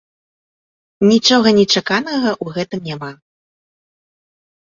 [1.11, 3.11] Нічога нечаканага ў гэтым няма.